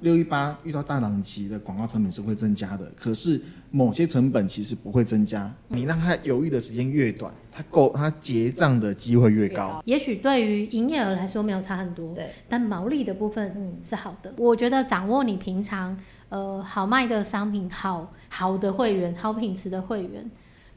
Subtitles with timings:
[0.00, 5.50] 六一八遇到大档期的广告成本是会增加的，可是某些成本其实不会增加。
[5.68, 9.82] 你让他犹豫的时间越短，他够他结账的机会越高。
[9.86, 14.32] 也许对于营业额来说没有差很多，对，但毛利的部分嗯是好的。
[14.36, 15.96] 我觉得掌握你平常
[16.28, 20.30] 呃好卖的商品，好好的会员，好品质的会员，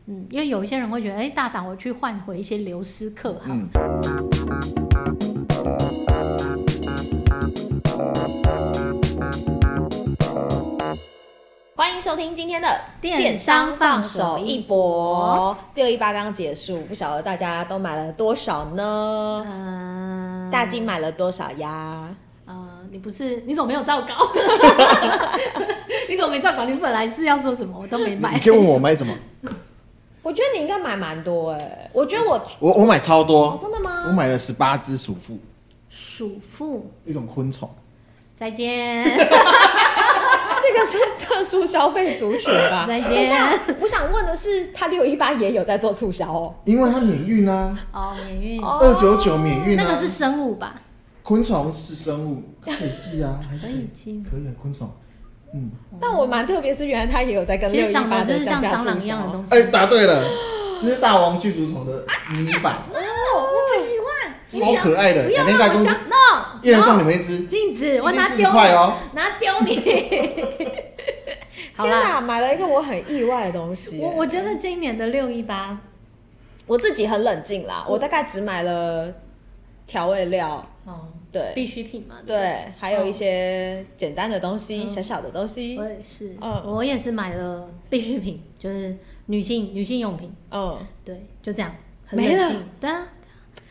[0.05, 3.47] 嗯，因为有一些人会觉得，哎、欸，大档我去换回一些流失客哈。
[3.47, 3.69] 嗯
[11.79, 12.67] 欢迎收听今天的
[12.99, 15.55] 电商放手一搏。
[15.75, 19.45] 六一八刚结束，不晓得大家都买了多少呢？
[19.49, 22.13] 嗯，大金买了多少呀？
[22.45, 24.13] 呃，你不是，你怎么没有照稿？
[26.09, 26.65] 你怎么没照稿？
[26.65, 27.79] 你本来是要说什么？
[27.81, 28.33] 我都没买。
[28.33, 29.13] 你可以问我买什么？
[30.21, 31.89] 我觉得你应该买蛮多哎、欸。
[31.93, 34.03] 我觉得我我我买超多、哦，真的吗？
[34.05, 35.39] 我买了十八只鼠妇。
[35.87, 37.69] 鼠妇，一种昆虫。
[38.37, 39.05] 再见。
[41.49, 42.85] 这个是特殊消费族群吧？
[42.87, 43.09] 再见。
[43.09, 46.55] 等一下，我想问的是，他六一八也有在做促销哦？
[46.65, 47.77] 因为它免运啊。
[47.91, 48.63] 哦，免运。
[48.63, 49.83] 二九九免运、啊。
[49.83, 50.75] 那个是生物吧？
[51.23, 54.23] 昆虫是生物，可以寄啊， 还是可以寄？
[54.29, 54.89] 可以啊，昆虫。
[55.53, 55.71] 嗯。
[55.99, 59.55] 但我蛮特别，是原来他也有在跟六一八就是像蟑螂一样的东西。
[59.55, 60.23] 哎、欸，答对了，
[60.81, 62.75] 这是大王巨足虫的迷你版。
[62.93, 62.99] 哦，
[63.33, 64.05] 我不喜欢。
[64.49, 69.75] 超可爱的，改天大公司，no，一人送你们一只镜子，我拿丢块哦，拿丢你。
[71.79, 73.99] 好啦，买了一个我很意外的东西。
[74.01, 75.79] 我我觉得今年的六一八，
[76.67, 79.13] 我自己很冷静啦，我大概只买了
[79.87, 85.77] 调味料，哦，对，必需品嘛，对，还有一些简单的东西，小小的东西。
[85.77, 91.73] 我也是，嗯，我也是买了必需品，就是女性女性用品，嗯，对，就这样，
[92.11, 93.07] 没了，对啊。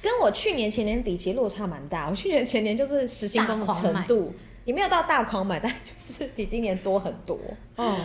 [0.01, 2.09] 跟我去年前年比，其实落差蛮大。
[2.09, 4.33] 我去年前年就是失心疯的程度，
[4.69, 7.39] 也没有到大狂买，但就是比今年多很多。
[7.79, 7.97] 嗯，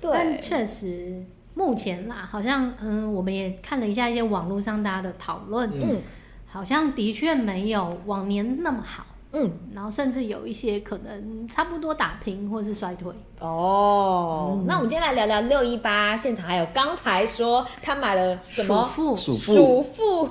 [0.00, 0.12] 对。
[0.14, 1.20] 但确实
[1.52, 6.00] 目前啦，好像嗯，我们也看了一下一些网络上大家的讨论，嗯，
[6.46, 9.04] 好像的确没有往年那么好。
[9.32, 13.12] 嗯，然后甚至有一些可能差不多打平或是衰退。
[13.40, 18.84] 哦，嗯、那我们今天来聊聊六一八现场，还有刚才说他买了什么？
[18.84, 20.28] 鼠妇，鼠妇，鼠妇。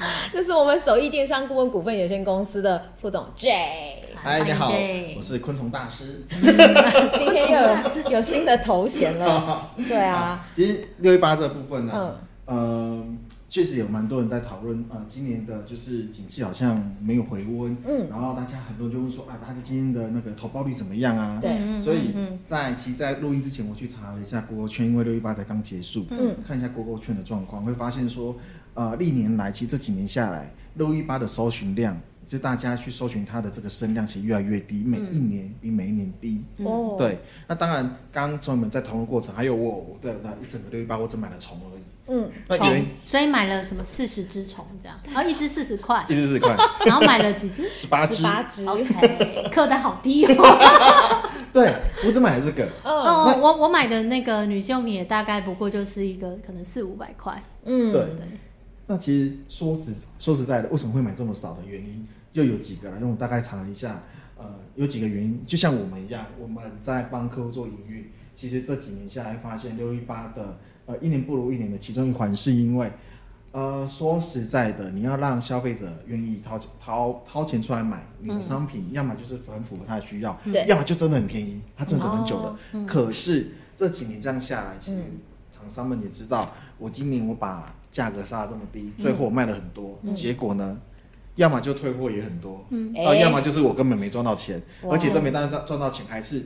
[0.32, 3.99] 这是我们首义电商顾问股份有限公司的副总 J。
[4.22, 4.70] 嗨，你好，
[5.16, 6.24] 我是昆虫大师。
[6.28, 9.70] 今天又有有新的头衔了。
[9.88, 12.16] 对啊，其实六一八这个部分呢，
[12.46, 12.58] 嗯，
[12.98, 13.04] 呃，
[13.48, 14.84] 确实有蛮多人在讨论。
[14.90, 21.38] 呃，今年的就是景气好像没有回温，嗯，然后大家很多人就会说啊，他的今天的那个投报率怎么样啊？
[21.40, 22.14] 对，所以
[22.44, 28.36] 在其实，在录音之前，我去查了一下国购券，因为六一八才刚结束，嗯，看一下国购券的状况，会发现说。
[28.72, 36.40] 呃，历年来，其实这几年下来，六一八的搜寻量，就大家去搜寻它的这个声量，其实越来越低，每一年比每一年低。
[36.58, 37.18] 哦、嗯，对。
[37.48, 37.82] 那当然，
[38.12, 41.82] 刚刚从你们在讨论过程，还有我，我的那一整个六一八，我只买了虫而已。
[42.06, 47.68] 嗯，那虫，所以买了什么四十只虫这样，然后一只四十块，一只四十块， 然后买了几 只？
[47.72, 48.62] 十八只，十八只。
[48.70, 51.28] OK，客单好低哦。
[51.52, 51.74] 对，
[52.06, 52.64] 我只买了这个。
[52.84, 57.42] 哦，我我买的那个女秀米也大概不过就是一个可能四五百块。
[57.64, 58.06] 嗯，对。
[58.86, 62.96] 那其实说实说实在的，为什么会买这么少的原因，又有几个了。
[62.98, 64.02] 因为我大概查了一下，
[64.36, 65.42] 呃，有几个原因。
[65.44, 72.90] 就像我们一样，我们在帮客户做营运，其实这几年下来发现，六一八的呃一年不如一年的其中一环，是因为
[73.52, 82.50] 呃说实在的，你要让消费者愿意掏掏掏钱出来买你的商品，嗯、要么就是很符合他的需要，要么就真的很便宜，他真的很久了。
[82.50, 85.02] 哦嗯、可是这几年这样下来，其实
[85.50, 90.78] 厂商们也知道，我今年我把价格杀得这么低，最后我卖了很多，嗯、结果呢，
[91.40, 96.44] 要么就退货也很多，嗯，呃，要么就是我根本没赚到钱，嗯、而且这没赚到赚到钱，还是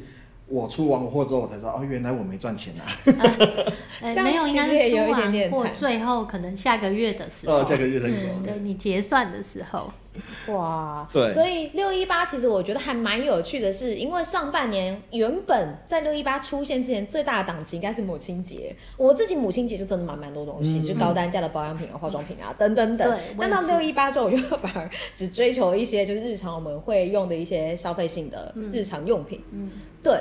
[0.54, 2.86] 我出完货之后我才知道，哦，原来我没赚钱啊。
[4.00, 9.90] 呃、没有，应该是出完货最后可能下个月的时候，哦，下个月的时候，嗯、对你结算的时候。
[10.46, 23.18] 哇，对，所以六一八其实我觉得还蛮有趣的是，是因为上半年原本在六一八出现之前最大的档期应该是母亲节，我自己母亲节就真的买蛮多东西，嗯、就高单价的保养品啊、化妆品啊、嗯、等等等。
[23.36, 29.42] 但到六一八之后，我就反而只追求一些就是日常我们会用的一些消费性的日常用品。
[29.50, 29.68] 嗯，
[30.00, 30.20] 对。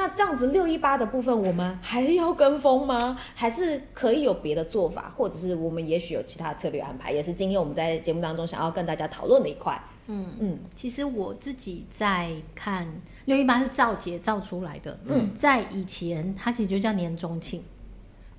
[0.00, 3.18] 那这样子六一八的部分，我们还要跟风吗？
[3.34, 7.12] 还是可以有别的做法，或者是我们也许有其他策略安排？
[7.12, 9.78] 也是今天我们在节目当中想要跟大家讨论的一块。
[10.06, 12.88] 嗯嗯，其实我自己在看
[13.26, 14.98] 六一八是造节造出来的。
[15.04, 17.62] 嗯，在以前它其实就叫年中庆，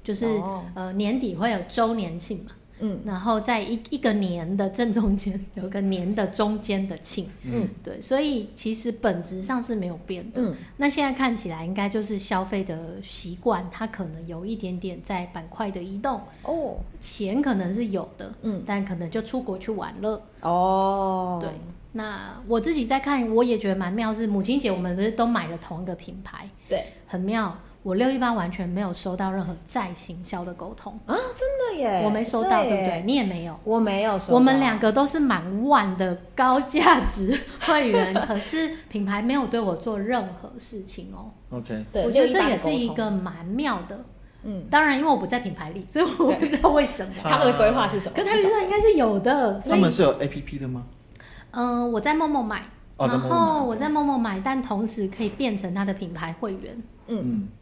[0.04, 2.52] 就是、哦、呃年底会有周年庆嘛。
[2.82, 10.42] 嗯，然后在一一个年的正中间有个年的中间的庆，嗯，对，所以其实本质上是没有变的。
[10.42, 16.20] 嗯，那现在看起来应该就是消费的习惯，它可能有一点点在板块的移动。
[16.44, 20.22] 哦，钱可能是有的，嗯，但可能就出国去玩了。
[20.42, 21.50] 哦，对，
[21.92, 26.50] 那我自己在看，我也觉得蛮妙，是母亲节我们不是都买了同一个品牌？
[26.68, 27.56] 对，很妙。
[27.84, 31.16] 我六一八完全没有收到任何再行销的沟通啊！
[31.16, 33.04] 真的耶，我没收到，对不对？
[33.06, 34.34] 你也没有，我没有收到。
[34.36, 41.32] 我们两个都是满万的高价值会员， 可是品牌没有对我做任何事情哦。
[41.50, 44.00] OK，对，我觉得这也是一个蛮妙的。
[44.44, 48.16] 嗯，当然，因为我不在品牌里，所以我不知道为什么他们的规划是什么。
[48.16, 49.60] 可他们说应该是有的。
[49.60, 50.86] 他们是有 APP 的吗？
[51.50, 52.64] 嗯，我在 Momo 买，
[52.98, 56.84] 然后我在 Momo 买，但同时可以变成他的品牌会员。
[57.08, 57.48] 嗯。
[57.48, 57.61] 对，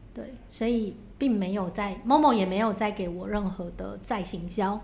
[0.51, 4.79] 所以并没有在 Momo 也没有再给我任何的再行销，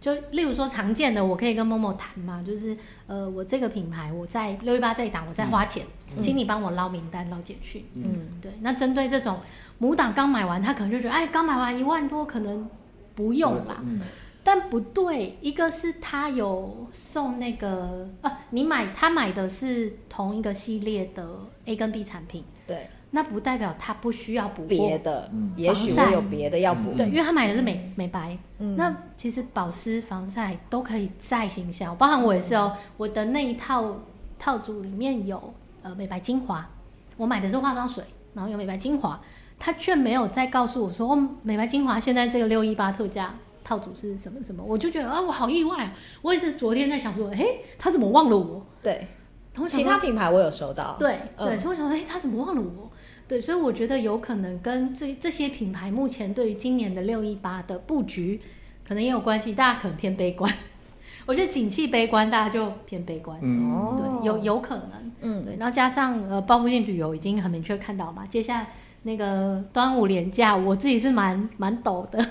[0.00, 2.76] 就例如说常见的，我可以跟 Momo 谈嘛，就是
[3.06, 5.84] 呃，我这个品牌我在六一八这一档我在花钱，
[6.16, 7.84] 嗯、请你帮我捞名单捞简讯。
[7.94, 8.52] 嗯，对。
[8.60, 9.40] 那针对这种
[9.78, 12.68] 母档刚买完，他可能就觉得，哎，刚买完一万多，可能
[13.14, 13.82] 不用吧。
[13.84, 14.00] 嗯、
[14.42, 21.28] 但不对，一个是他有送那个啊，你买他买的是同一个系列的
[21.66, 22.44] A 跟 B 产品。
[22.66, 22.88] 对。
[23.12, 26.92] 那不代表他不需要补别的，嗯，也许会有别的要补。
[26.96, 32.76] 对，因为他买的是美美白，嗯，那其实保湿、防晒都可以再行销，包含我也是哦。
[32.96, 33.96] 我的那一套
[34.38, 35.52] 套组里面有
[35.82, 36.68] 呃美白精华，
[37.16, 38.04] 我买的是化妆水，
[38.34, 39.20] 然后有美白精华，
[39.58, 43.34] 他却没有再告诉我说，哦，美白精华现在这个六一八特价
[43.64, 45.92] 套组是什么什么，我就觉得啊，我好意外啊！
[46.22, 48.64] 我也是昨天在想说，嘿，他怎么忘了我？
[48.82, 49.06] 对，
[49.52, 52.89] 然后其他品牌我有收到，对对，所以我想说，哎，他怎么忘了我？
[53.30, 58.40] 对，所以我觉得有可能跟这这些品牌目前对于今年的六一八的布局
[58.84, 60.52] 可能也有关系，大家可能偏悲观。
[61.26, 63.38] 我觉得景气悲观，大家就偏悲观。
[63.40, 65.12] 嗯，对，有有可能。
[65.20, 68.70] 嗯，对，然后加上呃，报复性旅游已经很明确看到嘛，接下来
[69.04, 72.26] 那个端午连假，我自己是蛮蛮抖的，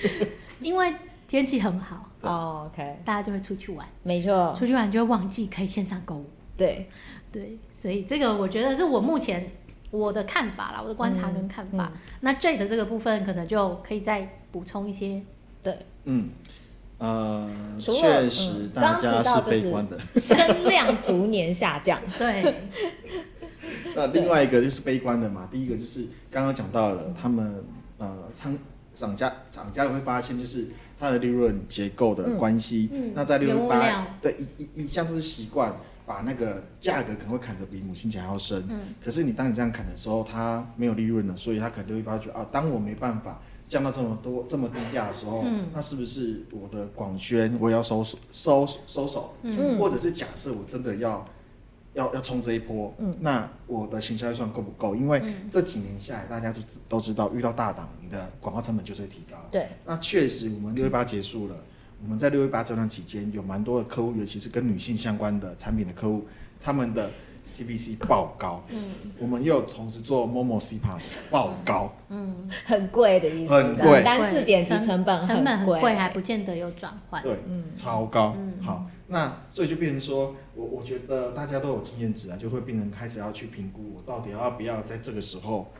[0.62, 0.94] 因为
[1.28, 2.08] 天气很好。
[2.22, 3.86] 哦，OK，大家就会出去玩。
[4.02, 6.24] 没错，出去玩就会忘记可以线上购物。
[6.56, 6.88] 对，
[7.30, 9.46] 对，所以这个我觉得是我目前。
[9.90, 11.90] 我的看法啦，我的观察跟看法。
[11.92, 15.20] 嗯嗯、那 J 的这个部分可能就可以再补充一些。
[15.62, 16.30] 对，嗯，
[16.98, 19.98] 呃，确实大家是悲观的。
[20.14, 22.00] 声量逐年下降。
[22.18, 22.54] 对。
[23.94, 25.48] 那另外一个就是悲观的嘛。
[25.50, 27.64] 第一个就是刚刚讲到了，他们
[27.98, 28.56] 呃，厂
[28.94, 32.88] 厂家厂家会发现就是它的利润结构的关系。
[32.92, 35.74] 嗯嗯、那在六十八对一一一向都是习惯。
[36.10, 51.24] 把那个价格可能会砍得比母亲节还要深，嗯，可是你当你这样砍的时候，它没有利润了，所以它可能六一八就啊，当我没办法降到这么多这么低价的时候，嗯，那是不是我的广宣我要收收收收手，嗯，或者是假设我真的要
[51.94, 54.96] 要要冲这一波，嗯，那我的行销预算够不够？
[54.96, 61.54] 因为这几年下来，大家都都知道，遇到大档，你的广告成本就是会提高，对，那确实我们六一八结束了。
[62.02, 66.26] 我们在六一八这段期间，有蛮多的客户，尤其是跟女性相关的产品的客户，
[66.62, 67.10] 他们的
[67.46, 68.64] CPC 爆高。
[68.70, 71.94] 嗯，我们又有同时做 Momo CPAS 爆高。
[72.08, 73.52] 嗯，很贵的意思。
[73.52, 77.22] 很贵，单次点击成本成本很贵，还不见得有转换。
[77.22, 78.34] 对，嗯，超高。
[78.38, 85.70] 嗯，好，那所以就变成说，我我觉得大家都有经验值啊，就会变成开始要去评估，我到底要不要在这个时候，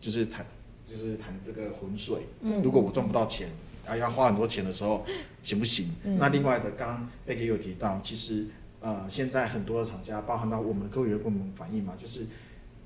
[0.00, 0.44] 就是谈，
[0.84, 2.26] 就是谈这个浑水。
[2.40, 3.48] 嗯，如果我赚不到钱。
[3.86, 5.04] 啊，要花很多钱的时候，
[5.42, 5.90] 行不行？
[6.04, 8.46] 嗯、那另外的，刚刚贝克有提到，其实
[8.80, 12.26] 呃，现在很多的厂家，包含到我们的客户也会跟我们反映嘛，就是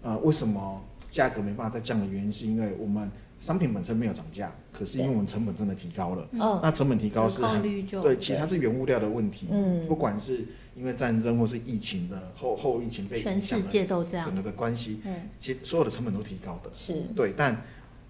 [0.02, 6.26] 呃，为什么价格没办法再降的原因，是因为我们商品本身没有涨价，可是因为我们成本真的提高了。
[6.32, 9.48] 嗯，那成本提高是很对，其实它是原物料的问题。
[9.50, 10.46] 嗯，不管是
[10.76, 16.70] 因为战争或是疫情的后后疫情被影响，全世界都这样，整个的关系，嗯，其实所有的成本都提高的。
[16.72, 17.62] 是，对，但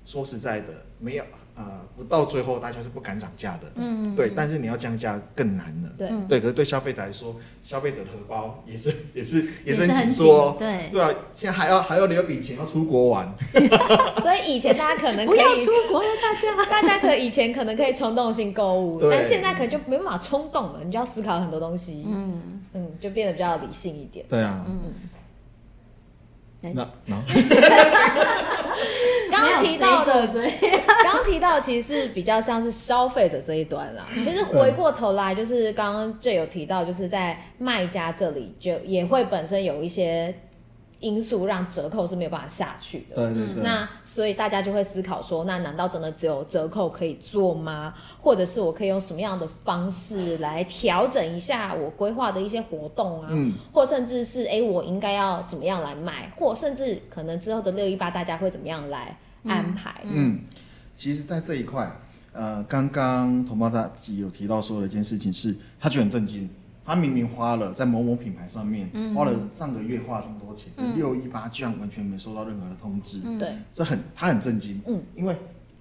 [0.04, 1.24] 说实在的，没有。
[1.56, 1.62] 呃，
[1.96, 13.32] 不到最后大家是不敢涨价的，嗯，对，但是你要降价更难了，对，对，可是对消费者来说，消费者的荷包也是也是也是很紧缩，对，对啊，现在还要还要留笔钱要出国玩，
[14.20, 22.62] 所以以前大家可能 可以不要出国了，大家大家可以以前可能可以冲动性购物，但现在可能就没办法冲动了，你就要思考很多东西，嗯。
[22.76, 24.92] 嗯，就变得比较理性一点，对啊，嗯。
[26.74, 27.22] 那那，
[29.44, 30.26] 刚刚提到的，
[31.02, 34.06] 刚 刚提到其实是比较像是消费者这一端啦。
[34.14, 40.34] 其实回过头来，就是刚刚就有提到，就是在卖家这里就也会本身有一些。
[41.00, 43.16] 因素让折扣是没有办法下去的。
[43.16, 43.62] 对对对。
[43.62, 47.92] 那所以大家就会思考说，那难道真的只有折扣可以做吗？
[48.18, 53.28] 或者是我可以用什么样的方式来调整一下我规划的一些活动啊？
[53.32, 53.52] 嗯。
[53.70, 56.32] 或甚至是哎、欸，我应该要怎么样来卖？
[56.38, 60.02] 或甚至可能之后的六一八大家会怎么样来安排？
[60.04, 60.38] 嗯，嗯。
[60.96, 61.90] 其实，在这一块，
[62.32, 66.48] 呃，刚刚同胞大吉有提到说的一件事情是，他就很震惊。
[66.86, 75.34] 他明明花了在某某品牌上面、嗯、花了上个月花了这么多钱，六一八居然完全没收到任何的通知，对、嗯，这很他很震惊，嗯，因为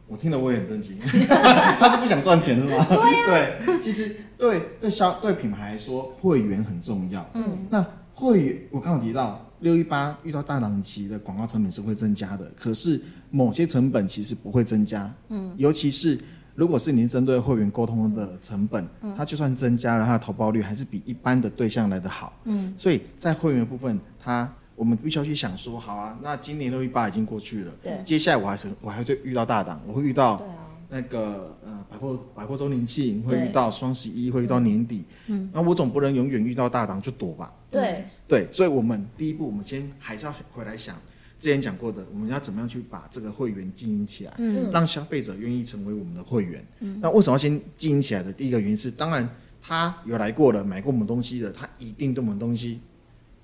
[0.08, 2.86] 我听了我也很震惊， 他是不想赚钱是吗？
[2.88, 13.01] 对、啊、对，其实对对消对品牌来说，会员很重要，嗯，那会员我刚刚提到六一八遇到大档期的广告成本是会增加的，可是
[13.32, 16.20] 某些成本其实不会增加，嗯，尤其是。
[16.55, 22.32] 如果是您针对会员沟通的成本，嗯，它就算增加了，它的投报率还是比一般的对象来得好。
[22.43, 30.46] 嗯，所以在会员部分，它我们必须要去想说，好啊，那今年六一八已经过去了，对，接下来我还是我还会遇到大档，我会遇到
[30.89, 37.51] 那个呃百货百货周年庆，会遇到双十一，会遇到年底，嗯，那我总不能永远遇到大档就躲吧？
[37.74, 40.96] 对对，所以我们第一步，我们先还是要回来想。
[41.39, 46.65] 之前讲过的，我们要怎么样去把这个会员经营起来，嗯，让消费者愿意成为我们的会员。
[46.80, 48.32] 嗯，那为什么要先经营起来的？
[48.32, 49.27] 第一个原因是，当然
[49.62, 52.80] 他有来过的，买过我们东西的，他一定对我们东西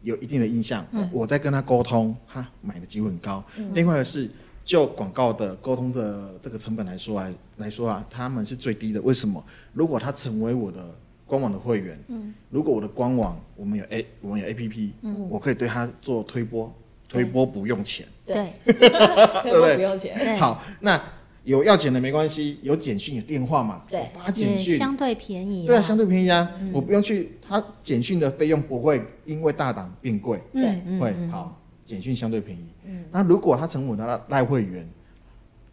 [0.04, 0.86] 有一定的印象。
[0.94, 3.44] 嗯，我在跟他沟通，他买的机会很高。
[3.58, 4.30] 嗯，另外的是，
[4.64, 9.02] 就广告的沟通的这个成本来说来来说啊，他们是最低的。
[9.02, 9.44] 为什么？
[9.74, 10.96] 如果他成为我的
[11.30, 16.74] 官网的会员，嗯，如果我的官网我们有 A，我们有 APP，嗯，我可以对他做推播。
[17.12, 19.76] 推播不用钱，对， 对不对？
[19.78, 20.38] 不用钱。
[20.38, 21.02] 好，那
[21.44, 23.82] 有要钱的没关系，有简讯有电话嘛？
[23.90, 24.78] 对，发简讯。
[24.78, 25.66] 相对便宜。
[25.66, 32.64] 对啊，相对便宜啊，嗯、我不用去，他简讯的费用不会因为大档变贵，对、嗯，会好，简讯相对便宜。
[32.86, 34.88] 嗯，那如果他成为我的赖会员，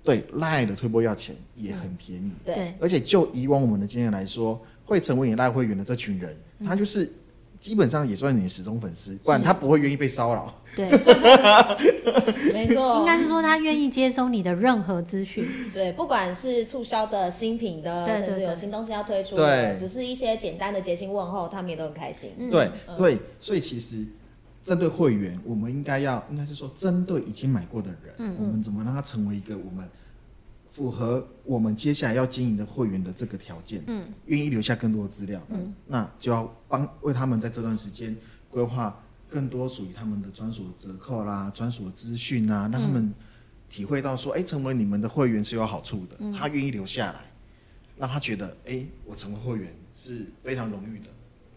[0.02, 7.12] 对赖的推播要钱也很便宜，对，而且就以往我们的经验来说，会成为你赖会员的这群人，他就是。
[7.58, 10.54] 基本上也算你的死忠粉丝，不然他不会愿意被骚扰。
[10.76, 10.90] 对，
[12.52, 15.48] 没错，应该是说他愿意接收你的任何资讯。
[15.72, 22.30] 对，不管是促销的新品的，甚至有新东西要推出的，对，只是一些简单的节庆问候，他们也都很开心。
[22.50, 24.04] 对、嗯、对，所以其实
[24.62, 29.88] 针对会员，我们应该要，应该是说针对已经买过的人，嗯，我们怎么让他成为一个我们。
[30.76, 38.14] 符合我们接下来要经营的会员的这个条件，嗯，愿意留下更多的资料，嗯，那就要帮为他们在这段时间
[38.50, 43.10] 规划更多属于他们的专属折扣啦、专属资讯啊，让他们
[43.70, 47.20] 体会到说，哎、欸，成为你们的会员是有好处的，嗯、他愿意留下来，
[47.96, 51.06] 让他觉得，哎、欸，我成为会员是非常荣誉的，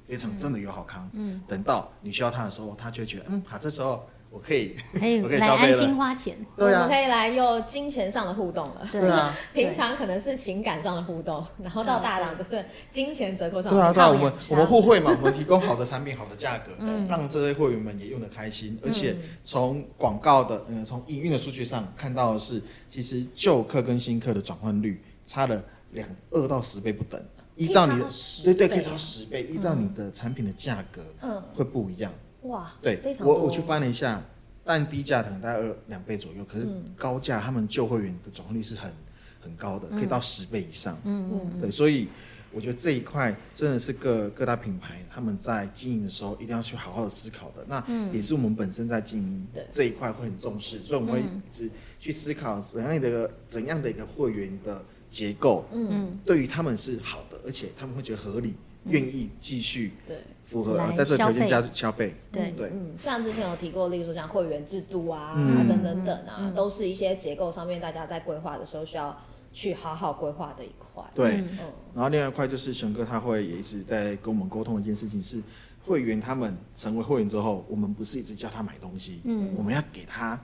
[0.08, 4.08] 非常真的有好康，嗯，等到你需要他的时候，他就会觉得，嗯，好，这时候。
[4.32, 8.88] 我可以，可以 来安心花钱，对啊，我们可以来用金钱上的互动了。
[8.92, 13.78] 对啊，平常可能是情感上的互动，然后到大档就是金钱折扣上的。
[13.78, 16.72] 对啊，对啊，我们我们互惠嘛，我们提供好的产品、好的价格，
[17.08, 18.80] 让这些会员们也用得开心。
[18.84, 25.62] 而且从广告的，嗯，从营运的数据上看到的是，其实旧客跟新客的转换率差了
[25.94, 27.20] 两二到十倍不等。
[27.56, 28.06] 依照你的，
[28.44, 29.44] 对对，可以超十倍。
[29.44, 32.14] 依照你的产品的价格，嗯，会不一样。
[32.44, 34.24] 哇，对，我我去翻了一下，
[34.64, 38.92] 但低价可能大概二两倍左右，可是高价他们旧会员的转换率是很
[39.42, 40.98] 很高的，可以到十倍以上。
[41.04, 42.08] 嗯嗯，对，所以
[42.54, 47.66] 我觉得这一块真的是各各大品牌他们在经营的时候一定要去好好的思考的。
[47.68, 51.70] 那也是我们本身在经营这一块会很重视，所以我们会一直
[52.00, 58.54] 去思考怎样的一个怎样的一个会员的结构，嗯，对于他们是好的，而且他们会觉得合理，
[58.86, 60.18] 愿意继续对。
[60.50, 69.16] 符合在这条件下消费，对对，嗯，像之前有提过，例如说像会员制度啊，嗯、等等等啊，嗯、都是一些结构上面大家在规划的时候需要
[69.54, 71.04] 去好好规划的一块。
[71.14, 71.58] 对，嗯，
[71.94, 75.40] 然后另外一块就是熊哥他会也一直在跟我们沟通一件事情是，
[75.86, 80.40] 会员他们成为会员之后，我们不是一直叫他买东西，嗯，我们要给他。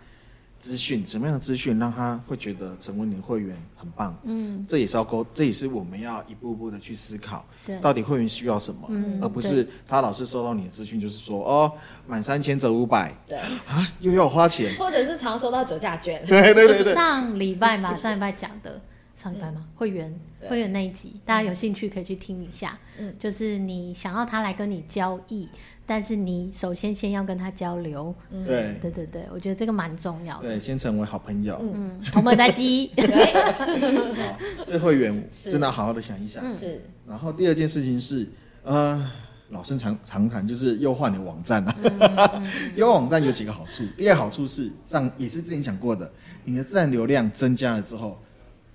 [0.65, 4.17] 资讯什么样的资讯让他会觉得成为你的会员很棒？
[4.23, 11.71] 嗯，这也是要沟，这也是我们要一步步的去思考，对，到底会员需要什么，嗯，而不是他老是收到你的资讯就是说哦，
[12.07, 13.37] 满三千折五百，对。
[13.37, 18.81] 啊，又要花钱，或者是常收到折价券，对对对对，上礼拜嘛，上礼拜讲的。
[19.25, 19.65] 上礼拜吗？
[19.73, 20.13] 会员
[20.47, 22.77] 会员那一集，大家有兴趣可以去听一下。
[22.99, 25.49] 嗯，就是你想要他来跟你交易，
[25.83, 28.13] 但是你首先先要跟他交流。
[28.29, 30.49] 嗯，对对对对，我觉得这个蛮重要的。
[30.49, 31.59] 对，先成为好朋友。
[31.59, 32.85] 嗯，同门在基。
[32.95, 36.47] 对，这会员真的要好好的想一想。
[36.53, 36.79] 是。
[37.07, 38.27] 然后第二件事情是，
[38.63, 39.09] 呃，
[39.49, 41.75] 老生常常谈，就是优化你的网站啊。
[42.77, 46.11] 优、化网站有几个好处，第二个好处是让也是之前讲过的，
[46.43, 48.21] 你的自然流量增加了之后，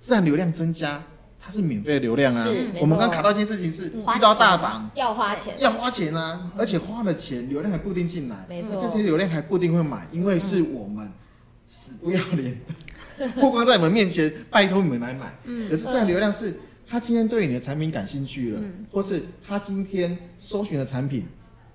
[0.01, 1.01] 自然流量增加。
[1.43, 2.47] 它是免费的流量啊！
[2.79, 4.87] 我们刚卡到一件事情是遇到大档。
[4.93, 6.51] 要花钱，要花钱啊！
[6.55, 11.11] 而且花了钱，流量还不一定进来，没错，这些流量还不一定会买，因为是我们
[11.65, 12.61] 死不要脸，
[13.41, 15.33] 曝光在你们面前，拜托你们来买。
[15.45, 21.25] 嗯，可是这样流量是他今天对你的产品感兴趣了，或是他今天搜寻的产品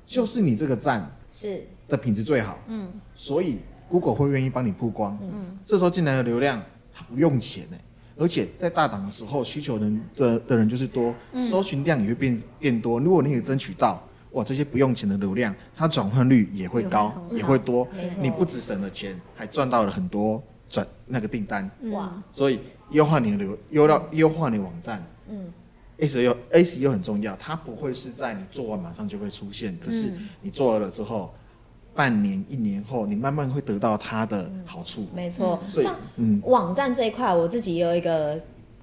[0.05, 1.67] 就是你这个站是。
[1.89, 6.63] 的品质最好，嗯，所以 Google 会愿意帮你曝光，嗯，这时候进来的流量
[6.95, 7.77] 他不用钱呢。
[8.19, 12.99] 而且在大档的时候，需求人的的人就是多，搜寻量也会变变多。
[12.99, 17.87] 如果你可以争取到，哇，这些不用钱的流量，它转换率也会高，也会多。
[18.21, 21.71] 你不止省了钱，还赚到了很多转那个订单。
[21.93, 22.23] 哇！
[22.31, 25.05] 所以优化你的流，优到优化你的网站。
[25.29, 25.53] 嗯
[25.99, 31.35] ，SEO，SEO 很重要，它不会是在你做完马上就会出现，可是你做了之后。
[31.97, 35.01] 半年、一年后，你慢慢会得到它的好处。
[35.01, 35.97] 嗯、没错，像
[36.43, 38.39] 网站这一块，我自己有一个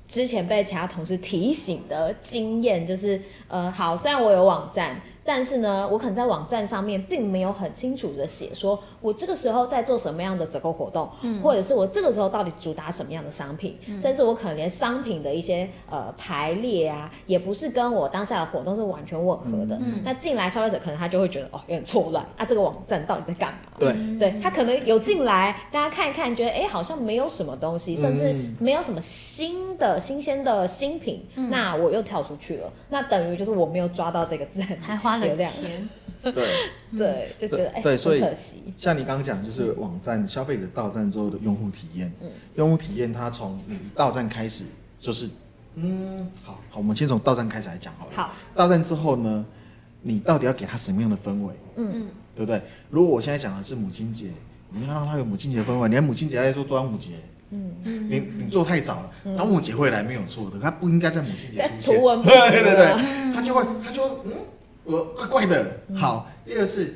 [0.08, 5.00] 之前被其他同事提醒的经验，就是呃，好，虽然我有网站。
[5.26, 19.76] 但是呢，我可能在网站上面并没有很清楚的写，说我这个时候在做什么样的折扣活动，嗯，或者是我这个时候到底主打什么样的商品，嗯，甚至我可能连商品的一些呃排列啊，也不是跟我当下的活动是完全吻合的。
[19.78, 23.60] 嗯，那进来消费者可能他就会觉得哦，有点错乱啊，这个网站到底在干嘛？
[23.80, 35.90] 对，对他可能有进来，大家看一看，觉得哎，好像没有什么东西，甚至没有什么新的新鲜的新品，嗯，那我又跳出去了，那等于就是我没有抓到这个字，还花了两天。
[36.24, 36.32] 对
[36.98, 38.24] 对，就觉得哎，对，所以
[38.78, 44.64] 像你刚刚讲，就是网站消费者到站之后的用户体验，嗯，用户体验，它从你到站开始
[44.98, 45.30] 就是，
[45.76, 48.12] 嗯，好好，我们先从到站开始来讲好了。
[48.14, 49.46] 好，到站之后呢，
[50.02, 51.54] 你到底要给他什么样的氛围？
[51.76, 52.62] 嗯嗯，对不对？
[52.90, 54.30] 如果我现在讲的是母亲节，
[54.70, 57.16] 你要让他有母亲节的氛围，你看母亲节在做端午节，
[57.50, 61.98] 嗯嗯，你你做太早了，端午节会来没有错的，他不应该在母亲节出现。
[62.24, 64.32] 对对对，他就会他就嗯。
[64.84, 66.30] 我怪怪的，好。
[66.46, 66.94] 第二个是，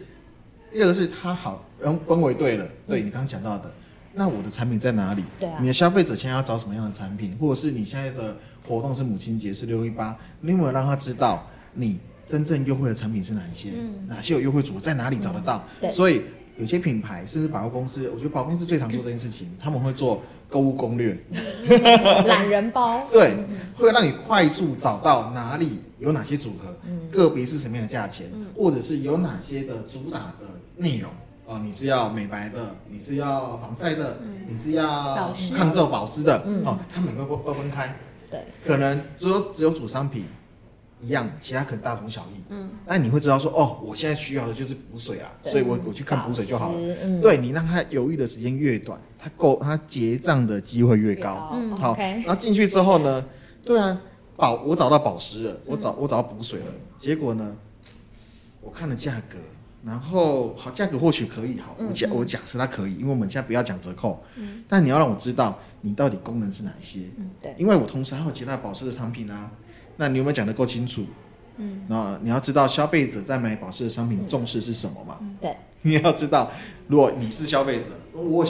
[0.71, 3.71] 第二个是他好，嗯，氛围对了，对你刚刚讲到的，
[4.13, 5.23] 那我的产品在哪里？
[5.39, 5.57] 对啊。
[5.61, 8.35] 你的消费者现在要找什么样的产品，或者是你现在的
[8.67, 11.97] 活动是母亲节是六一八，你有没有让他知道你
[12.27, 13.69] 真正优惠的产品是哪一些？
[13.77, 14.07] 嗯。
[14.07, 15.63] 哪些有优惠组在哪里找得到？
[15.79, 15.89] 对。
[15.89, 16.23] 所以
[16.57, 21.17] 有些品牌甚至百货公司，我觉得百货公司最常做这件事情，他们会做购物攻略，
[22.25, 23.01] 懒人包。
[23.11, 23.33] 对，
[23.75, 25.79] 会让你快速找到哪里。
[25.99, 26.75] 有哪些组合？
[27.11, 28.27] 个别是什么样的价钱？
[28.55, 31.11] 或者是有哪些的主打的内容？
[31.47, 36.37] 哦，你是要美白的，你是要防晒的，你是要抗皱保湿的？
[36.63, 37.95] 哦，它每个都都分开。
[38.29, 40.25] 对，可能只有只有主商品
[40.99, 42.41] 一样，其他可能大同小异。
[42.49, 46.79] 嗯，那你会知道说，哦，我现在需要的就是补水啊，所以我我去看补水就好了。
[47.03, 51.51] 嗯，对，你让他犹豫的时间越短，他够他结账的机会越高。
[51.53, 53.25] 嗯，好，然后进去之后呢？
[53.63, 53.79] 对。
[53.79, 54.01] 啊。
[54.35, 56.65] 保我找到保湿了，我找我找到补水了，
[56.99, 57.55] 结果呢，
[58.61, 59.35] 我看了价格，
[59.83, 64.63] 然后好价格或许可以好，我假我假设它可以，因为我们现在不要讲折扣，嗯。
[64.67, 69.49] 但你要让我知道你到底功能是哪一些，嗯对，因为我同时还有其他保湿的产品啊，
[69.97, 71.05] 那你有没有讲得够清楚？
[71.57, 75.17] 嗯，那你要知道消费者在买保湿的商品重视是什么嘛？
[75.41, 76.51] 对， 你要知道，
[76.87, 78.45] 如果你是消费者，我我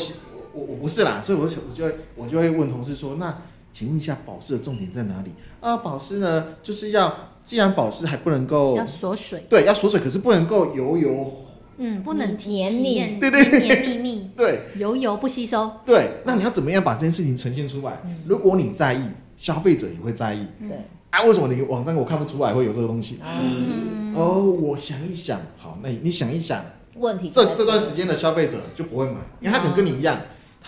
[0.54, 3.36] 我不是啦，所以我我就会我就会问同事说那。
[3.74, 5.30] 请问一下，保湿的重点在哪里
[5.62, 5.78] 啊？
[5.78, 11.32] 保湿呢，就是要既然保湿还不能够要锁水，对，要锁水，可是不能够油油，
[11.78, 16.10] 嗯，不能黏腻，对对对，黏腻腻，对，油油不吸收，对。
[16.26, 18.02] 那你要怎么样把这件事情呈现出来？
[18.26, 20.78] 如果你在意，消费者也会在意，对。
[21.10, 23.20] 啊，为什么你网站我看不出来会有这个东西？
[23.24, 30.20] 嗯，哦，我想一想，好，那你想一想，问题这这段时间的消费者就不会买，因为他可能跟你一样。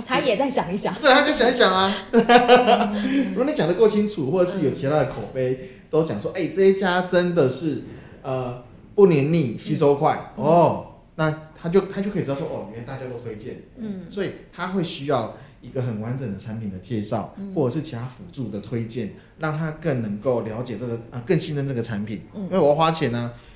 [0.08, 1.94] 他也在想一想，对，他就想一想啊。
[2.14, 7.82] 如果你讲的够清楚，或者是有其他的口碑都讲说，哎、欸，这一家真的是
[8.22, 8.64] 呃
[8.96, 23.48] 不黏腻、吸收快、嗯、哦，那他就他就可以知道说，哦，原来大家都推荐，嗯，所以他会需要一个很完整的产品的介绍，嗯、或者是其他辅助的推荐，让他更能够了解这个啊、呃，更信任这个产品，嗯、因为我花钱呢、啊。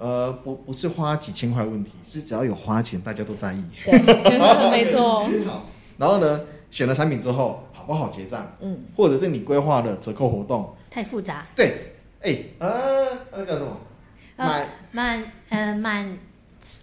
[0.00, 3.64] 呃，不，不是花几千块问题，是只要有花钱，大家都在意。
[3.84, 3.98] 对，
[4.70, 5.24] 没错。
[5.44, 8.46] 好，然后呢，选了产品之后，好不好结账？
[8.60, 11.44] 嗯，或者是你规划的折扣活动太复杂。
[11.56, 12.70] 对，哎、欸，啊，
[13.32, 13.76] 那个什么，
[14.36, 16.16] 买满呃满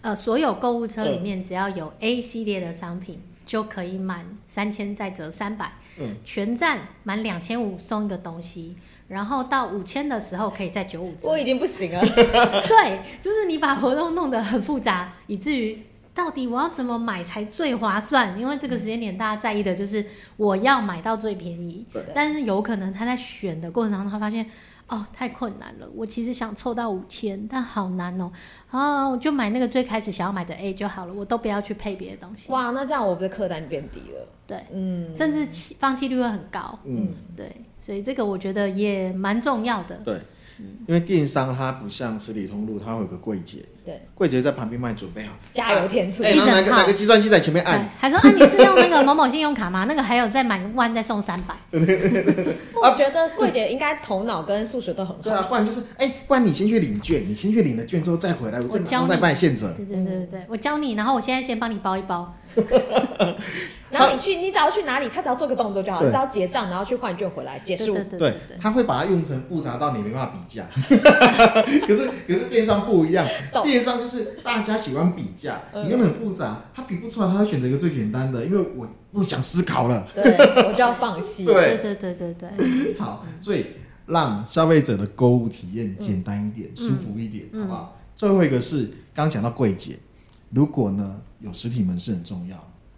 [0.01, 8.75] 呃所有购物车里面只要有 A 系列的商品，就可以满三千再折三百，嗯，全站满两千五送一个东西，
[9.07, 11.29] 然后到五千的时候可以再九五折。
[11.29, 12.01] 我已经不行了，
[12.67, 15.79] 对，就是你把活动弄得很复杂，以至于
[16.13, 18.39] 到底我要怎么买才最划算？
[18.39, 20.05] 因为这个时间点大家在意的就是
[20.37, 24.45] 我要买到最便宜，对但是有可能他在选的过程当中，他发现。
[24.87, 25.89] 哦，太困难了！
[25.95, 28.31] 我其实想凑到五千，但好难哦。
[28.69, 32.51] 啊，我就买那个最开始想要买的 A 就好了，我都不要去配别的东西。
[32.51, 34.27] 哇，那这样我的客单变低了。
[34.45, 36.77] 对，嗯，甚至放弃率会很高。
[36.83, 39.95] 嗯，对，所以这个我觉得也蛮重要的。
[39.97, 40.21] 对。
[40.87, 49.85] 因为电商它不像实体通路，它会有个柜姐，对，柜姐在旁边帮你准备好加油添醋，哎，然后拿个拿个计算机在前面按，还说啊，你是用那个某某信用卡吗？
[49.85, 51.55] 那个还有再买万再送三百。
[51.71, 55.21] 我觉得柜姐应该头脑跟数学都很好。
[55.21, 59.73] 对啊，不然就是哎，不然你先去领券，你先去领了券之后再回来，我教再帮你现折。
[59.73, 62.33] 对对对对，我教你，然后我现在先帮你包一包。
[63.91, 67.93] 然后你去，你只要去哪里，他只要做个动作就好，你只要结账，然后去换券回来结束。
[67.93, 70.65] 对对对，他会把它用成复杂到你没办法比价。
[71.87, 73.25] 可是可是电商不一样，
[73.63, 80.23] 电商就是大家喜欢比价，你用的很复杂，他比不出来，他会选择一个最简单的，因为我不想思考了，对，
[80.67, 81.45] 我就要放弃。
[81.45, 81.77] 对。
[81.77, 82.99] 对对对对。
[82.99, 83.67] 好，所以
[84.07, 87.97] 让消费者的购物体验简单一点，舒服一点，好不好？
[88.15, 89.95] 最后一个是刚刚讲到柜姐，
[90.49, 92.57] 如果呢有实体门市很重要。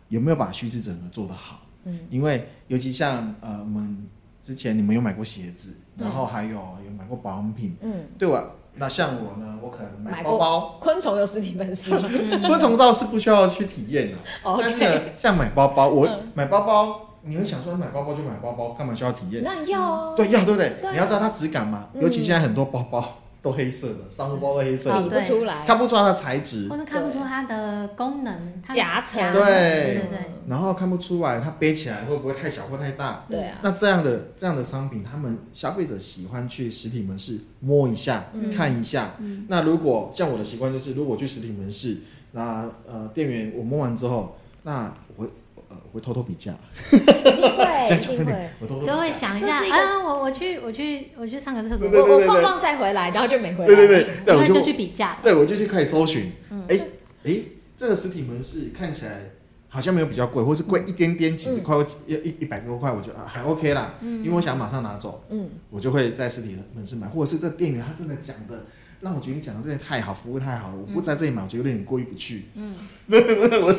[0.09, 1.59] 有没有把虚实整合做得好？
[1.83, 4.07] 嗯，因为尤其像呃，我们
[4.41, 8.45] 之前你们有买过鞋子，然后还有有买过保养品，嗯，对吧？
[8.75, 10.77] 那像我呢，我可能买包包。
[10.79, 11.91] 昆虫有实体门市？
[12.47, 19.43] 昆虫倒是不需要去体验的，但是呢，像买包包，我买包包，你会想说买包包就买包包，干嘛需要体验？
[19.43, 20.73] 那要啊对要对不对？
[20.93, 23.17] 你要知道它质感嘛，尤其现在很多包包。
[23.41, 29.43] 都黑色的，商务包都黑色的，看不出来，看不出它的材质，或者看不出它的功能，夹层，对。
[29.43, 33.59] 对对，然后看不出来它背起来会不会太小或太大，对啊。
[33.61, 39.11] 那这样的这样的商品，他们消费者喜欢去实体门市摸一下，看一下。
[39.47, 41.97] 那如果像我的习惯就是，如果去实体门市，
[42.31, 45.27] 那呃店员我摸完之后，那我
[45.69, 45.75] 会。
[45.93, 46.53] 会偷偷比价，
[46.91, 56.33] 一定会，一定会，我偷偷就会想一下啊，我我去我去我去上个厕所，我我逛逛再回来，然后就没回来，对对对，然后就去比价，对我就去开始搜寻，
[56.67, 56.79] 哎
[57.23, 57.39] 哎，
[57.75, 59.31] 这个实体门市看起来
[59.69, 68.65] 好像没有比较贵，或是贵一点点，几十块或一一一百多块，我觉得还 OK 啦，因为我想马上拿走，嗯，我就会在实体门市买，或者是这店员他真的讲的。
[69.01, 72.45] 让我觉得你讲的真的太好，服务太好了，我不在这里买，我觉得有点过意不去。
[72.55, 72.75] 嗯，
[73.07, 73.73] 真的真的，我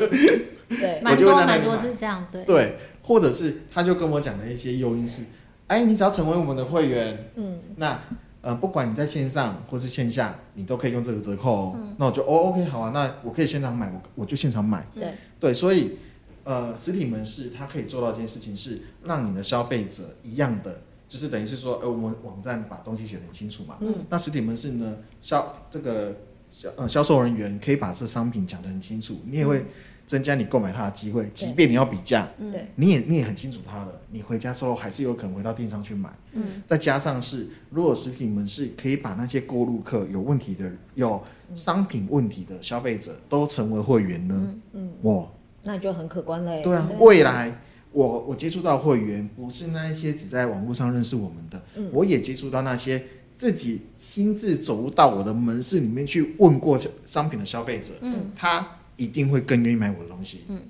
[0.68, 5.24] 对，蛮多蛮多是这样，对对，或者是他就跟我讲的一些诱因是，
[5.66, 8.00] 哎，你只要成为我们的会员，嗯，那
[8.40, 11.78] 呃，不管你在线上或是线下，你都可以用这个折扣哦。
[11.96, 14.86] 那我就哦，OK，好啊，那我可以现场买，我我就现场买。
[14.94, 15.98] 对对，所以
[16.44, 20.82] 呃，实体门市它可以做到一件事情是，让你的消费者一样的。
[21.08, 23.78] 就是等于是说，呃，我们网站把东西写得很清楚嘛。
[23.80, 23.94] 嗯。
[24.10, 26.14] 那实体门市呢，销这个
[26.50, 29.64] 销呃销售人员可以把这商品讲得很清楚，你也会
[30.06, 31.22] 增加你购买它的机会。
[31.22, 36.10] 嗯、即便你要比价，对，你也你也很清楚它的，你回家之后还是有可能回到电商去买。
[36.34, 36.62] 嗯。
[36.66, 41.22] 再加上是，如果实体门市可以把那些购入客有问题的、有
[41.54, 44.34] 商品问题的消费者都成为会员呢，
[44.74, 45.26] 嗯，嗯哇，
[45.62, 46.60] 那就很可观了。
[46.60, 47.58] 对啊，未来。
[47.92, 53.02] 我我接触到会员不是那一些只在网络上认识我们的，嗯、我也接触到那些
[53.34, 60.42] 自己亲自走到我的门市里面去问过商品的消费者，嗯，他一定会更愿意买我的东西。
[60.48, 60.60] 嗯，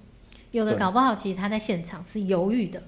[0.53, 2.83] 有的搞不好其实他在现场是犹豫的，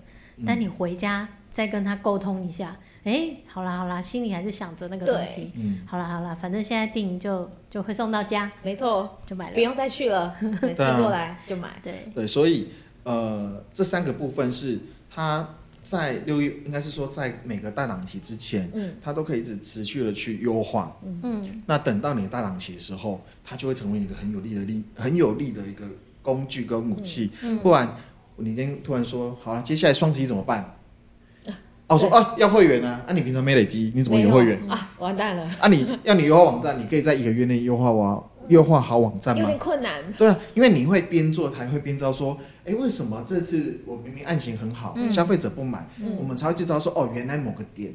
[0.47, 12.69] 但你回家再跟他沟通一下，哎、嗯，好啦好啦，心里还是想着那个东西，嗯，好啦好啦，反正现在订就就会送到家，没错，就买了，不用再去了， 寄过来就买，对对，所以。
[13.04, 15.48] 呃，这三个部分是它
[15.82, 25.84] 在六月，应该是说在每个大档期之前，嗯，它都可以一直持续的去优化，嗯，那等到你的大档期的时候，它就会成为一个很有利的力，很有利的一个
[26.22, 27.30] 工具跟武器。
[27.42, 27.96] 嗯，不然
[28.36, 30.76] 你今天突然说好了，接下来双十一怎么办？
[31.88, 34.92] 哦，说啊要会员啊，啊你平常没累积，你怎么有会员啊？
[34.98, 35.42] 完蛋了！
[35.58, 38.22] 啊你要 你优化网站，你可以在一个月内优化完。
[38.50, 39.40] 优化好网站吗？
[39.40, 40.12] 有点困难。
[40.18, 42.36] 对啊，因为你会边做，还会边招说，
[42.66, 47.94] 哎，为什么这次我明明案型很好，嗯、消费者不买，嗯、我们才会知道说，哦，原来某个点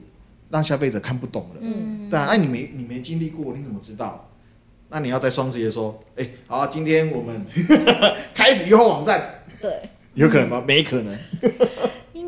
[0.49, 1.57] 让消费者看不懂了。
[1.59, 4.29] 嗯，对啊，那、啊、你没你没经历过，你怎么知道？
[4.89, 7.45] 那你要在双十一说，哎，好、啊，今天我们
[8.33, 9.43] 开始优化网站。
[9.61, 9.71] 对，
[10.13, 10.63] 有可能吗？
[10.65, 11.17] 没可能。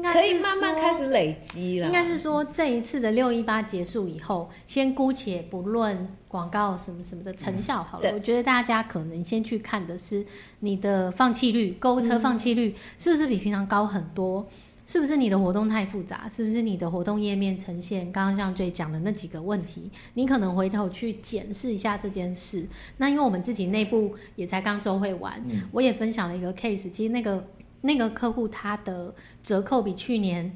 [0.08, 1.88] 该可以慢慢开始累积了。
[1.88, 6.08] 应该是说这一次的六一八结束以后，先姑且不论
[6.38, 10.24] 广告什么什么的成效好了，嗯、我觉得大家可能先去看的是
[10.60, 14.48] 你的放弃率，购物车放弃率是不是比平常高很多？
[14.86, 16.30] 是不是你的活动太复杂？
[16.30, 19.90] 是不是你的活动页面呈现刚刚像最讲的那几个问题？
[20.14, 22.68] 你可能回头去检视一下这件事。
[22.98, 26.92] 那因为我们自己内部也才刚周会完，嗯、我也分享了一个 case。
[26.92, 27.48] 其实那个
[27.82, 30.56] 那个客户他的折扣比去年。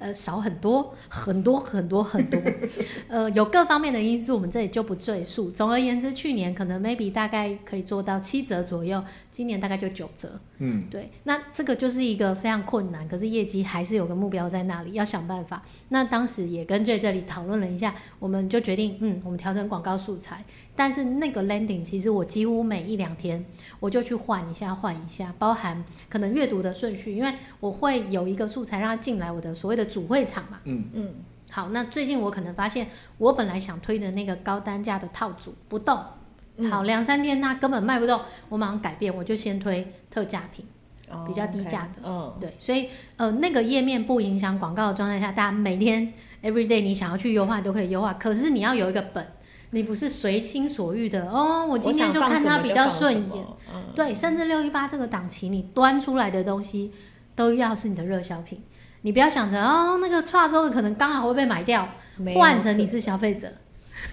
[0.00, 2.40] 呃，少很多，很多很多很多，
[3.08, 5.50] 呃，有各方面的因素，我们这里就不赘述。
[5.50, 10.40] 总而言之，去年可能 maybe 大概可以做到七折左右，今年大概就九折。
[10.62, 15.62] 嗯，对，那这个就是一个非常困难，可是业绩还是有个目标在那里，要想办法。
[15.88, 20.44] 那当时也跟 J 这里讨论了一下，我们就决定，嗯，我们调整广告素材。
[20.76, 23.44] 但是那个 landing 其实我几乎每一两天
[23.80, 30.60] 我就去换一下换一下，包含可能阅读的顺序，因为我会有一个素材让它进来我的所谓的主会场嘛。
[30.64, 31.14] 嗯嗯。
[31.50, 32.86] 好，那最近我可能发现
[33.18, 35.98] 我本来想推的那个高单价的套组不动，
[36.68, 40.64] 好两三天那根本卖不动，我马上改变，我就先推特价品，
[41.26, 42.02] 比较低价的。
[42.02, 42.32] 嗯、oh.
[42.40, 49.26] 对，所以呃那个页面不影响广告的状态下，大家每天 every day 你想要去优化都可以优化，可是你要有一个本。
[49.72, 56.90] 你不是随心所欲的哦，我今天就看它比较顺眼，嗯、对，甚至六一八这个档期，你端出来的东西
[57.36, 58.60] 都要是你的热销品，
[59.02, 61.88] 你不要想着哦，那个跨周的可能刚好会被买掉，
[62.34, 63.52] 换成你是消费者，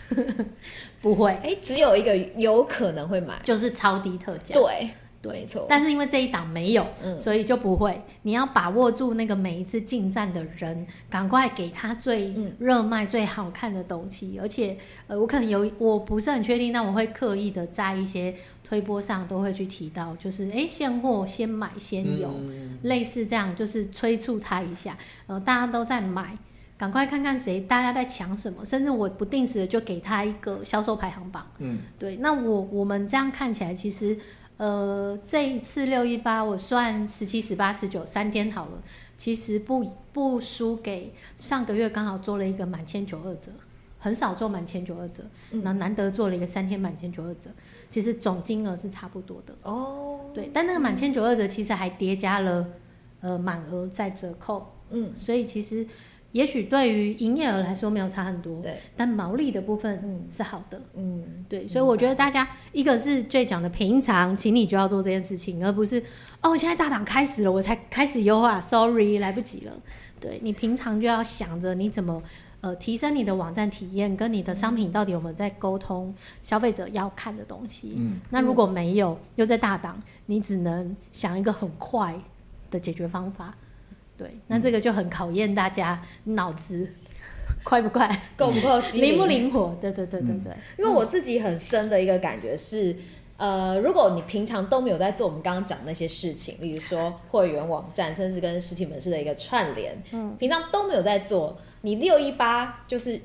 [1.01, 4.89] 不会，哎、欸，只有一个有可能会买，就是超低特价，对。
[5.23, 8.01] 没错，但是因为这一档没有，嗯、所以就不会。
[8.21, 14.39] 你要把握住那个每一次进站的人，赶快给他最热卖、嗯、最好看的东西。
[14.41, 24.97] 而且，呃，我可能有，我不是很确定，但我会刻意的在一些推播上都会去提到，就是哎，现货先买先有，嗯、类似这样，就是催促他一下。
[25.25, 26.37] 呃，大家都在买，
[26.77, 28.65] 赶快看看谁，大家在抢什么。
[28.65, 31.45] 甚至我不定时的就给他一个销售排行榜。
[31.57, 32.17] 嗯，对。
[32.17, 34.17] 那我我们这样看起来，其实。
[34.59, 38.81] 呃，这一次六一八，我算十七、十八、十九三天好了，
[39.15, 43.51] 其实不不输给上个月刚好做了一个满千九二折，
[43.99, 47.51] 很少做满千九二折，那、嗯、难得做了一个三天满千九二折，
[47.87, 50.21] 其实总金额是差不多的哦。
[50.33, 52.65] 对，但那个满千九二折其实还叠加了
[53.21, 55.85] 呃满额再折扣，嗯，所以其实。
[56.33, 60.27] 也许对于营业额来说没有差很多，对，但毛利的部分嗯。
[60.29, 66.03] 是好的，嗯，对，所以我觉得大家一个是最讲的平常，请你就要做这件事情，而不是
[66.41, 69.71] 哦，现在大档开始了，我才开始优化，sorry， 来不及了。
[70.19, 72.21] 对，你平常就要想着你怎么
[72.61, 76.13] 呃提升你的网站体验，跟你的商品到底有没有在沟通
[76.43, 77.93] 消费者要看的东西。
[77.95, 82.13] 嗯，那如果没有，又在大档，你只能想一个很快
[82.69, 83.55] 的解决方法。
[84.17, 86.89] 对，那这个就很考验大家脑子
[87.63, 89.77] 快不快，够不够机灵， 灵不灵活？
[89.80, 90.51] 对对对对对。
[90.51, 92.95] 嗯、因为我自己很深的一个感觉是，
[93.38, 103.21] 呃，如果你平常都没有在做我们刚刚讲那些事情，例如说会员网站，甚至跟实体门市的一个串联，嗯，平常都没有在做，你六一八就是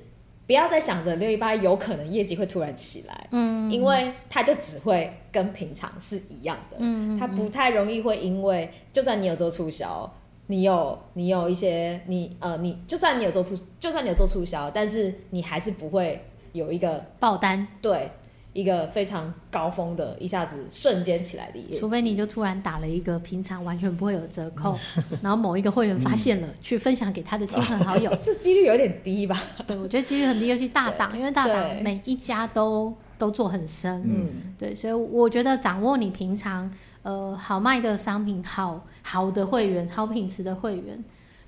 [0.46, 10.12] 不要再想着六一八有可能业绩会突然起来，嗯，因为它就只会跟平常是一样的，嗯，它不太容易会因为就算你有做促销。
[10.52, 18.10] 你有你有一些你呃你就算你有做促就算你有做促销，但是你还是不会有一个爆单，对，
[18.52, 24.78] 一个非常高峰的，一下子瞬间起来的业绩，除非你就突然打了一个平常完全不会有折扣，
[25.22, 29.42] 然后某一个会员发现了，嗯、去分享给他的亲朋好友， 这几率有点低吧？
[29.66, 36.70] 对，我觉得几率很低，尤其大档，因为大档每一家都都做很深，嗯，对，所以我觉得掌握你平常。
[37.02, 41.04] 呃，好卖的商品，好好的会员，好品质的会员，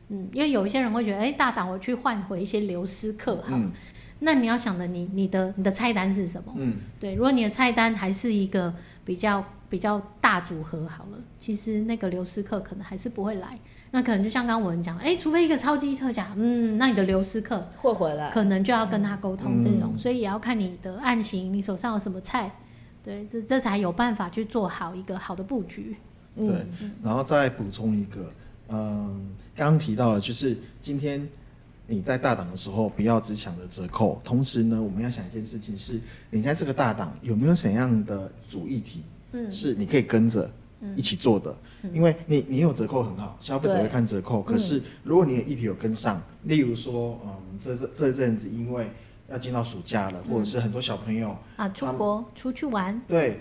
[0.09, 3.71] 嗯，因为有一些人会觉得，哎、欸，大胆我去换回一些流失客，好，嗯、
[4.19, 6.53] 那你要想的，你你的你的菜单是什么？
[6.57, 13.57] 嗯，对，如果你的菜单还是一个比较比较大组合，好了，其实那个流失客可能还是不会来，
[13.93, 22.51] 那可能就像刚刚我们讲，哎、欸，除非一个超级特价，嗯，那你的流失客会回来，可能就要跟他沟通这种，嗯、所以也要看你的案型，你手上有什么菜。
[23.05, 25.95] 对，这这才有办法去做好一个好的布局。
[26.37, 26.67] 嗯、对，
[27.03, 28.33] 然后再补充一个，
[28.69, 31.29] 嗯，刚刚提到了，就是今天
[31.87, 40.51] 你在大档的时候，不要只想着折扣，同时呢，我们要想一件事情是，你在这个大档有没有怎样的主议题，嗯，是你可以跟着
[40.97, 48.91] 一起做的，嗯、因为你你有折扣很好，消费者会看折扣，可是如果你的议题有跟上，例如说，嗯，这这这阵子因为
[49.31, 53.41] 要进到暑假了，或者是很多小朋友啊出国出去玩，对，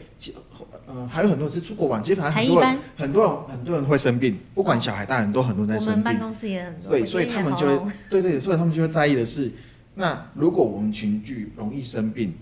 [0.87, 6.03] 嗯，还有很多人是出国玩，其实反正很多人很多人很多人会生病，不管小孩大人都很多人在生病。
[6.03, 6.89] 我们办公室也很多。
[6.89, 9.51] 对，所以他们就会对对，所以他们就会在意的是，
[9.95, 12.33] 那如果我们群聚容易生病，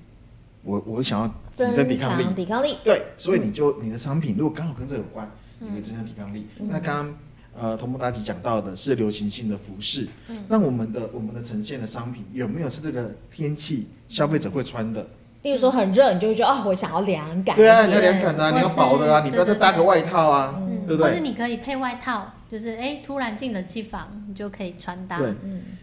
[0.63, 1.27] 我我想要
[1.65, 2.77] 提升抵抗力，抵抗力。
[2.83, 5.27] 对，所以你就你的商品如果刚好跟这有关，
[5.59, 6.45] 你可以增强抵抗力。
[6.59, 7.17] 那刚刚。
[7.59, 15.05] 呃，同步达吉讲到的是流行性的服饰，嗯，那我们的我们的呈现的商品有没有是这个天气消费者会穿的？
[15.43, 17.55] 例如说很热，你就会觉得哦，我想要凉感。
[17.55, 21.11] 对啊，你要凉感啊，你要薄的啊，你不要再搭个外套啊，对不对？
[21.11, 25.17] 或者你可以配外套，就是哎，突然进了机房，你就可以穿搭。
[25.17, 25.33] 对，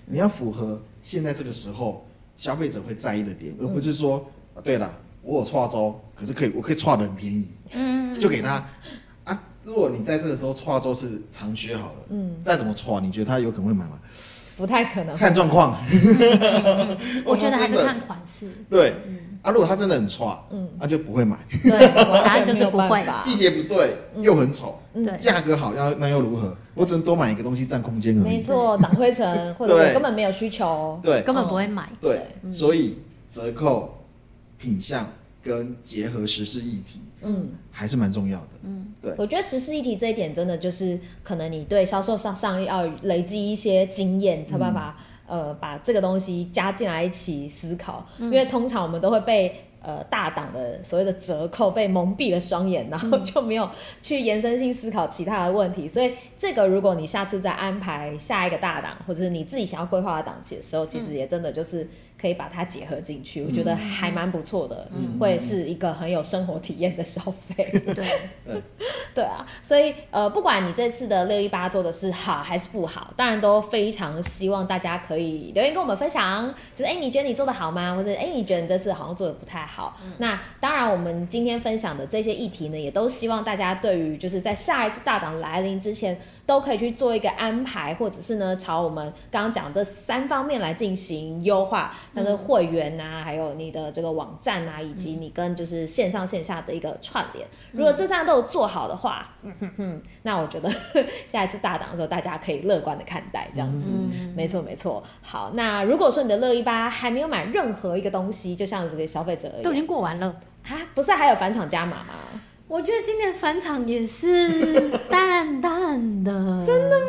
[0.07, 4.25] 你要符合现在这个时候消费者会在意的点，而不是说，
[4.63, 4.91] 对了，
[5.23, 8.65] 我有跨州，可是可以，我可以跨的很便宜，嗯，就给他。
[9.69, 13.99] 如果你在这个时候跨州是长靴好了，嗯，再怎么跨，你觉得他有可能会买吗？
[14.57, 15.77] 不太可能，看状况。
[17.23, 18.51] 我觉得还是看款式。
[18.71, 18.95] 对，
[19.43, 21.37] 啊，如果他真的很差，嗯，那就不会买。
[21.63, 23.05] 对，答案就是不会。
[23.23, 26.57] 季节不对，又很丑，对，价格好，要那又如何？
[26.73, 28.25] 我只能多买一个东西占空间而已。
[28.25, 31.87] 没错，长灰尘或者根本没有需求，对，根本不会买。
[32.01, 32.97] 对，所以
[33.29, 33.99] 折扣、
[34.57, 35.07] 品相
[35.43, 37.03] 跟结合时事议题。
[37.23, 38.49] 嗯，还是蛮重要的。
[38.63, 48.07] 嗯，对，我觉得实施议题这一点真的就是，可能你对销售上上要累积一些经验，才办法、嗯、呃把这个东西加进来一起思考。
[48.19, 53.69] 嗯、因为通常我们都会被呃大档的所谓的折扣被蒙蔽了双眼，然后就没有
[54.01, 55.89] 去延伸性思考其他的问题。
[55.89, 61.89] 所以这个如果你下次再安排下一个大档，或者是你自己想要规划的档期的时候，其实也真的就是。
[62.21, 67.65] 可以把它结合进去，我觉得还蛮不错的，嗯、会是一个很有生活体验的消费。
[67.73, 68.05] 对，对，
[69.15, 77.95] 对啊，所以呃，不管你这次的六一八做的是好还是不好，当然都非常希望大家可以留言跟我们分享，就是哎，你觉得你做的好吗？
[77.95, 79.97] 或者哎，你觉得你这次好像做的不太好？
[80.05, 86.19] 嗯、那当然，我们今天分享的这些议题呢，也都希望大家对于就是在下一次大档来临之前。
[86.49, 97.47] 都可以去做一个安排，或者是呢，朝我们刚刚讲这三方面来进行优化，它的会员呐、啊，还有你的这个网站啊，以及你跟就是线上线下的一个串联。
[97.73, 100.73] 如果这三样都有做好的话，嗯哼哼， 那我觉得
[101.27, 103.91] 下一次大档的时候，大家可以乐观的看待这样子。
[103.93, 105.05] 嗯、没错没错。
[105.21, 110.35] 好，那如果说你的乐一八还没有买任何一个东西，就像这个消费者，都已经过完了
[110.67, 112.15] 啊，不是还有返场加码吗？
[112.69, 116.33] 我觉得今年返场也是 淡淡的，
[116.67, 117.07] 真的吗？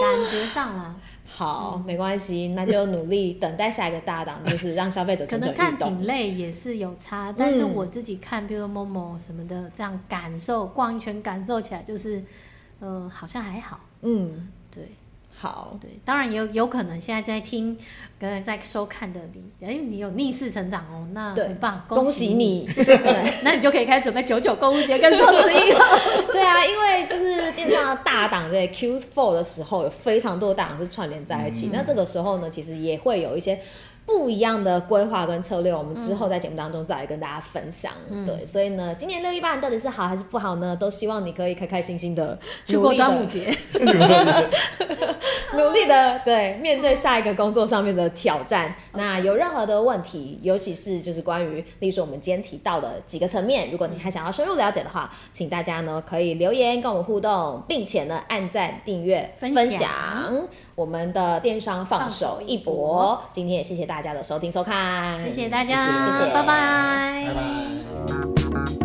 [0.00, 0.96] 感觉上了。
[1.26, 12.18] 好，嗯、没关系，那就努力等待下一个大档，就是让消费者可能看品类也是有差，嗯、但是我自己看，比如说 Momo 什么的，这样感受逛一圈，感受起来就是，
[12.80, 13.80] 嗯、呃，好像还好。
[14.02, 14.88] 嗯，对。
[15.34, 17.76] 好，对，当然有有可能现在在听，
[18.18, 25.80] 跟在收看的你，哎，你有逆势成长哦，那很棒，恭喜你，对，那你就可以开始准备九九购物节跟双十一了。
[26.32, 33.58] 对啊，因为就是电商的大档对 Q4 的时候，有非常多的大档是串联在一起，那这个时候呢，其实也会有一些。
[34.04, 37.92] 不一样的规划跟策略，我们之后在节目当中再来跟大家分享。
[38.10, 40.76] 嗯、对，所以呢，今年六一八到底是好还是不好呢？
[40.76, 43.56] 都希望你可以开开心心的去过端午节，
[45.54, 48.74] 努力的 对面对下一个工作上面的挑战。
[48.92, 59.90] 那有任何的问题，尤其是就是关于，例如说我们今天提到的几个层面，如果你还想要深入了解的话，请大家呢可以留言跟我们互动，并且呢按赞、订阅、分享。
[60.74, 65.86] 我们的电商放手一搏，今天也谢谢大家的收听收看，谢谢大家，
[66.18, 68.81] 谢谢，拜拜，拜拜。